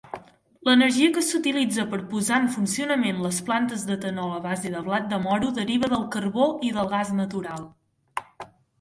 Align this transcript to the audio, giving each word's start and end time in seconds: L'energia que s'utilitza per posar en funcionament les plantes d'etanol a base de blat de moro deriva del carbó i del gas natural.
L'energia 0.69 1.09
que 1.17 1.21
s'utilitza 1.25 1.85
per 1.91 1.99
posar 2.13 2.39
en 2.45 2.49
funcionament 2.55 3.21
les 3.27 3.43
plantes 3.51 3.85
d'etanol 3.91 4.35
a 4.41 4.43
base 4.49 4.75
de 4.79 4.83
blat 4.91 5.09
de 5.15 5.23
moro 5.29 5.55
deriva 5.63 5.95
del 5.95 6.11
carbó 6.19 6.51
i 6.71 6.77
del 6.81 6.95
gas 6.99 7.17
natural. 7.23 7.73